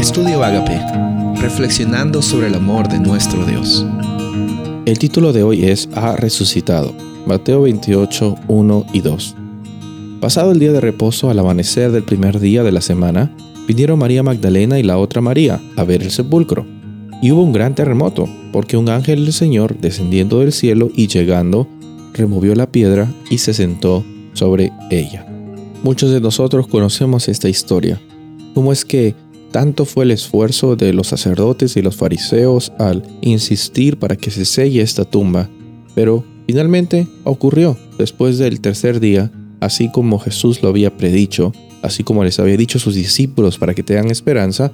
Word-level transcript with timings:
Estudio 0.00 0.42
Agape, 0.42 0.80
reflexionando 1.42 2.22
sobre 2.22 2.46
el 2.46 2.54
amor 2.54 2.88
de 2.88 2.98
nuestro 2.98 3.44
Dios. 3.44 3.84
El 4.86 4.98
título 4.98 5.34
de 5.34 5.42
hoy 5.42 5.66
es 5.66 5.90
Ha 5.94 6.16
resucitado. 6.16 6.94
Mateo 7.26 7.60
28, 7.62 8.34
1 8.48 8.86
y 8.94 9.00
2. 9.02 9.36
Pasado 10.22 10.52
el 10.52 10.58
día 10.58 10.72
de 10.72 10.80
reposo 10.80 11.28
al 11.28 11.38
amanecer 11.38 11.92
del 11.92 12.02
primer 12.02 12.40
día 12.40 12.62
de 12.62 12.72
la 12.72 12.80
semana, 12.80 13.30
vinieron 13.68 13.98
María 13.98 14.22
Magdalena 14.22 14.78
y 14.78 14.82
la 14.82 14.96
otra 14.96 15.20
María 15.20 15.60
a 15.76 15.84
ver 15.84 16.02
el 16.02 16.10
sepulcro. 16.10 16.64
Y 17.20 17.32
hubo 17.32 17.42
un 17.42 17.52
gran 17.52 17.74
terremoto, 17.74 18.26
porque 18.52 18.78
un 18.78 18.88
ángel 18.88 19.24
del 19.24 19.34
Señor, 19.34 19.76
descendiendo 19.80 20.38
del 20.38 20.52
cielo 20.52 20.90
y 20.94 21.08
llegando, 21.08 21.68
removió 22.14 22.54
la 22.54 22.72
piedra 22.72 23.06
y 23.28 23.36
se 23.36 23.52
sentó 23.52 24.02
sobre 24.32 24.72
ella. 24.90 25.26
Muchos 25.82 26.10
de 26.10 26.22
nosotros 26.22 26.68
conocemos 26.68 27.28
esta 27.28 27.50
historia. 27.50 28.00
¿Cómo 28.54 28.72
es 28.72 28.86
que 28.86 29.14
tanto 29.50 29.84
fue 29.84 30.04
el 30.04 30.10
esfuerzo 30.10 30.76
de 30.76 30.92
los 30.92 31.08
sacerdotes 31.08 31.76
y 31.76 31.82
los 31.82 31.96
fariseos 31.96 32.72
al 32.78 33.02
insistir 33.20 33.98
para 33.98 34.16
que 34.16 34.30
se 34.30 34.44
selle 34.44 34.82
esta 34.82 35.04
tumba? 35.04 35.48
Pero 35.94 36.24
finalmente 36.46 37.06
ocurrió 37.24 37.76
después 37.98 38.38
del 38.38 38.60
tercer 38.60 39.00
día, 39.00 39.30
así 39.60 39.90
como 39.90 40.18
Jesús 40.18 40.62
lo 40.62 40.68
había 40.68 40.96
predicho, 40.96 41.52
así 41.82 42.04
como 42.04 42.24
les 42.24 42.38
había 42.38 42.56
dicho 42.56 42.78
sus 42.78 42.94
discípulos 42.94 43.58
para 43.58 43.74
que 43.74 43.82
tengan 43.82 44.10
esperanza, 44.10 44.72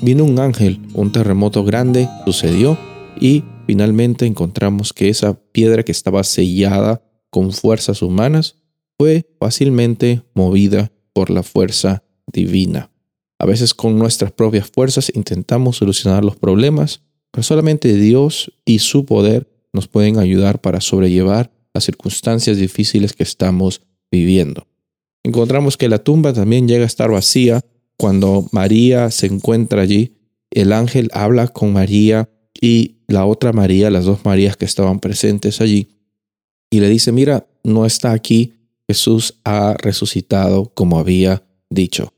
vino 0.00 0.24
un 0.24 0.38
ángel, 0.38 0.80
un 0.94 1.12
terremoto 1.12 1.64
grande 1.64 2.08
sucedió 2.24 2.78
y 3.20 3.44
finalmente 3.66 4.26
encontramos 4.26 4.92
que 4.92 5.08
esa 5.08 5.34
piedra 5.52 5.82
que 5.82 5.92
estaba 5.92 6.24
sellada 6.24 7.02
con 7.30 7.52
fuerzas 7.52 8.02
humanas 8.02 8.56
fue 8.98 9.26
fácilmente 9.40 10.22
movida 10.34 10.92
por 11.12 11.30
la 11.30 11.42
fuerza 11.42 12.04
divina. 12.26 12.91
A 13.42 13.46
veces 13.46 13.74
con 13.74 13.98
nuestras 13.98 14.30
propias 14.30 14.70
fuerzas 14.70 15.10
intentamos 15.16 15.78
solucionar 15.78 16.24
los 16.24 16.36
problemas, 16.36 17.02
pero 17.32 17.42
solamente 17.42 17.92
Dios 17.92 18.52
y 18.64 18.78
su 18.78 19.04
poder 19.04 19.50
nos 19.72 19.88
pueden 19.88 20.20
ayudar 20.20 20.60
para 20.60 20.80
sobrellevar 20.80 21.50
las 21.74 21.82
circunstancias 21.82 22.56
difíciles 22.56 23.14
que 23.14 23.24
estamos 23.24 23.82
viviendo. 24.12 24.68
Encontramos 25.24 25.76
que 25.76 25.88
la 25.88 25.98
tumba 25.98 26.32
también 26.32 26.68
llega 26.68 26.84
a 26.84 26.86
estar 26.86 27.10
vacía 27.10 27.64
cuando 27.96 28.46
María 28.52 29.10
se 29.10 29.26
encuentra 29.26 29.82
allí. 29.82 30.14
El 30.52 30.72
ángel 30.72 31.10
habla 31.12 31.48
con 31.48 31.72
María 31.72 32.30
y 32.60 32.98
la 33.08 33.26
otra 33.26 33.52
María, 33.52 33.90
las 33.90 34.04
dos 34.04 34.24
Marías 34.24 34.56
que 34.56 34.66
estaban 34.66 35.00
presentes 35.00 35.60
allí, 35.60 35.88
y 36.70 36.78
le 36.78 36.88
dice, 36.88 37.10
mira, 37.10 37.48
no 37.64 37.86
está 37.86 38.12
aquí, 38.12 38.52
Jesús 38.86 39.40
ha 39.42 39.74
resucitado 39.80 40.66
como 40.74 41.00
había 41.00 41.42
dicho. 41.70 42.12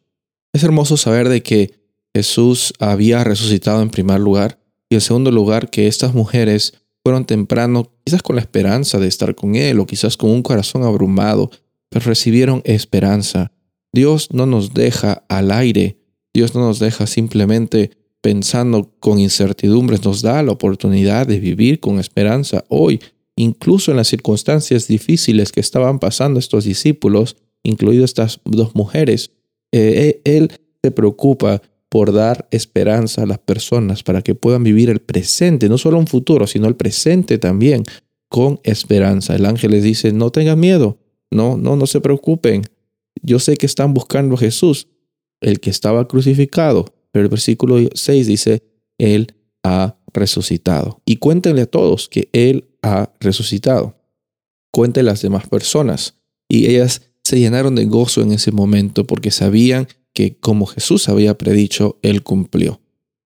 Es 0.54 0.62
hermoso 0.62 0.96
saber 0.96 1.28
de 1.28 1.42
que 1.42 1.74
Jesús 2.14 2.74
había 2.78 3.24
resucitado 3.24 3.82
en 3.82 3.90
primer 3.90 4.20
lugar 4.20 4.60
y 4.88 4.94
en 4.94 5.00
segundo 5.00 5.32
lugar 5.32 5.68
que 5.68 5.88
estas 5.88 6.14
mujeres 6.14 6.74
fueron 7.02 7.24
temprano, 7.24 7.90
quizás 8.04 8.22
con 8.22 8.36
la 8.36 8.42
esperanza 8.42 9.00
de 9.00 9.08
estar 9.08 9.34
con 9.34 9.56
Él 9.56 9.80
o 9.80 9.86
quizás 9.86 10.16
con 10.16 10.30
un 10.30 10.44
corazón 10.44 10.84
abrumado, 10.84 11.50
pero 11.88 12.06
recibieron 12.06 12.62
esperanza. 12.64 13.50
Dios 13.92 14.28
no 14.32 14.46
nos 14.46 14.72
deja 14.74 15.24
al 15.28 15.50
aire, 15.50 15.98
Dios 16.32 16.54
no 16.54 16.60
nos 16.60 16.78
deja 16.78 17.08
simplemente 17.08 17.90
pensando 18.20 18.92
con 19.00 19.18
incertidumbres, 19.18 20.04
nos 20.04 20.22
da 20.22 20.40
la 20.44 20.52
oportunidad 20.52 21.26
de 21.26 21.40
vivir 21.40 21.80
con 21.80 21.98
esperanza 21.98 22.64
hoy, 22.68 23.00
incluso 23.34 23.90
en 23.90 23.96
las 23.96 24.06
circunstancias 24.06 24.86
difíciles 24.86 25.50
que 25.50 25.60
estaban 25.60 25.98
pasando 25.98 26.38
estos 26.38 26.62
discípulos, 26.64 27.36
incluidas 27.64 28.10
estas 28.10 28.40
dos 28.44 28.76
mujeres. 28.76 29.32
Eh, 29.76 30.20
eh, 30.24 30.36
él 30.36 30.52
se 30.84 30.92
preocupa 30.92 31.60
por 31.88 32.12
dar 32.12 32.46
esperanza 32.52 33.24
a 33.24 33.26
las 33.26 33.38
personas 33.38 34.04
para 34.04 34.22
que 34.22 34.36
puedan 34.36 34.62
vivir 34.62 34.88
el 34.88 35.00
presente, 35.00 35.68
no 35.68 35.78
solo 35.78 35.98
un 35.98 36.06
futuro, 36.06 36.46
sino 36.46 36.68
el 36.68 36.76
presente 36.76 37.38
también, 37.38 37.82
con 38.28 38.60
esperanza. 38.62 39.34
El 39.34 39.46
ángel 39.46 39.72
les 39.72 39.82
dice, 39.82 40.12
no 40.12 40.30
tengan 40.30 40.60
miedo, 40.60 40.98
no, 41.32 41.56
no, 41.56 41.74
no 41.74 41.88
se 41.88 42.00
preocupen. 42.00 42.62
Yo 43.20 43.40
sé 43.40 43.56
que 43.56 43.66
están 43.66 43.94
buscando 43.94 44.36
a 44.36 44.38
Jesús, 44.38 44.86
el 45.40 45.58
que 45.58 45.70
estaba 45.70 46.06
crucificado, 46.06 46.94
pero 47.10 47.24
el 47.24 47.28
versículo 47.28 47.76
6 47.92 48.28
dice, 48.28 48.62
Él 48.96 49.34
ha 49.64 49.96
resucitado. 50.12 51.02
Y 51.04 51.16
cuéntenle 51.16 51.62
a 51.62 51.66
todos 51.66 52.08
que 52.08 52.28
Él 52.32 52.68
ha 52.82 53.12
resucitado. 53.18 53.96
Cuéntenle 54.70 55.10
a 55.10 55.14
las 55.14 55.22
demás 55.22 55.48
personas. 55.48 56.14
Y 56.48 56.66
ellas 56.66 57.02
se 57.24 57.40
llenaron 57.40 57.74
de 57.74 57.86
gozo 57.86 58.22
en 58.22 58.32
ese 58.32 58.52
momento 58.52 59.06
porque 59.06 59.30
sabían 59.30 59.88
que 60.12 60.36
como 60.36 60.66
Jesús 60.66 61.08
había 61.08 61.36
predicho, 61.36 61.98
Él 62.02 62.22
cumplió. 62.22 62.80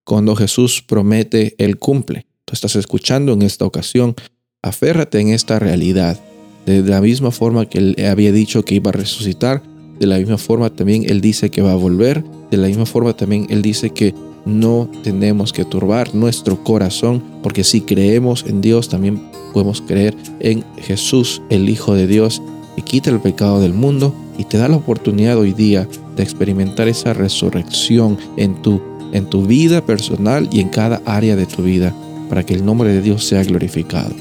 Cuando 0.05 0.37
Jesús 0.37 0.83
promete, 0.87 1.55
Él 1.59 1.79
cumple. 1.79 2.27
Tú 2.45 2.55
estás 2.55 2.77
escuchando 2.77 3.33
en 3.33 3.43
esta 3.43 3.67
ocasión, 3.67 4.15
aférrate 4.63 5.21
en 5.21 5.29
esta 5.29 5.59
realidad. 5.59 6.19
De 6.65 6.83
la 6.83 7.01
misma 7.01 7.31
forma 7.31 7.69
que 7.69 7.79
Él 7.79 7.97
había 8.09 8.33
dicho 8.33 8.65
que 8.65 8.77
iba 8.77 8.91
a 8.91 8.93
resucitar, 8.93 9.63
de 9.99 10.07
la 10.07 10.19
misma 10.19 10.39
forma 10.39 10.71
también 10.71 11.05
Él 11.09 11.21
dice 11.21 11.51
que 11.51 11.61
va 11.61 11.73
a 11.73 11.77
volver. 11.77 12.25
De 12.51 12.57
la 12.57 12.69
misma 12.69 12.87
forma 12.87 13.15
también 13.15 13.47
Él 13.51 13.63
dice 13.63 13.91
que 13.91 14.15
no 14.47 14.91
tenemos 15.03 15.53
que 15.53 15.65
turbar 15.65 16.15
nuestro 16.15 16.63
corazón, 16.63 17.23
porque 17.43 17.65
si 17.65 17.83
creemos 17.83 18.45
en 18.47 18.61
Dios, 18.61 18.89
también 18.89 19.21
podemos 19.53 19.83
creer 19.83 20.17
en 20.41 20.65
Jesús, 20.79 21.43
el 21.51 21.69
Hijo 21.69 21.95
de 21.95 22.07
Dios, 22.07 22.41
que 22.79 22.85
quita 22.85 23.11
el 23.11 23.19
pecado 23.19 23.61
del 23.61 23.75
mundo 23.75 24.15
y 24.39 24.45
te 24.45 24.57
da 24.57 24.69
la 24.69 24.77
oportunidad 24.77 25.37
hoy 25.37 25.53
día 25.53 25.89
de 26.15 26.23
experimentar 26.23 26.87
esa 26.87 27.13
resurrección 27.13 28.17
en 28.37 28.63
tu, 28.63 28.81
en 29.13 29.29
tu 29.29 29.43
vida 29.43 29.85
personal 29.85 30.49
y 30.53 30.61
en 30.61 30.69
cada 30.69 31.03
área 31.05 31.35
de 31.35 31.47
tu 31.47 31.65
vida, 31.65 31.93
para 32.29 32.47
que 32.47 32.55
el 32.55 32.65
nombre 32.65 32.93
de 32.93 33.03
Dios 33.03 33.25
sea 33.25 33.43
glorificado. 33.43 34.15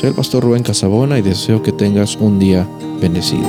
Soy 0.00 0.10
el 0.10 0.14
pastor 0.14 0.44
Rubén 0.44 0.62
Casabona 0.62 1.18
y 1.18 1.22
deseo 1.22 1.60
que 1.60 1.72
tengas 1.72 2.14
un 2.14 2.38
día 2.38 2.68
bendecido. 3.00 3.48